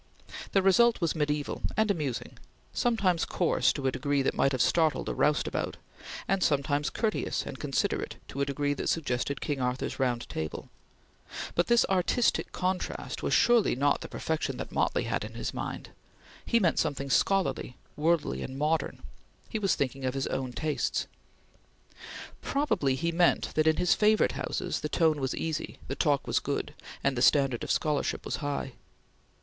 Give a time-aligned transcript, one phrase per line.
[0.53, 2.39] The result was mediaeval, and amusing;
[2.73, 5.77] sometimes coarse to a degree that might have startled a roustabout,
[6.27, 10.69] and sometimes courteous and considerate to a degree that suggested King Arthur's Round Table;
[11.53, 15.89] but this artistic contrast was surely not the perfection that Motley had in his mind.
[16.47, 19.03] He meant something scholarly, worldly, and modern;
[19.49, 21.05] he was thinking of his own tastes.
[22.41, 26.39] Probably he meant that, in his favorite houses, the tone was easy, the talk was
[26.39, 26.73] good,
[27.03, 28.71] and the standard of scholarship was high.